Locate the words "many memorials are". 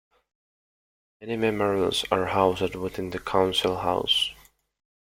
1.21-2.25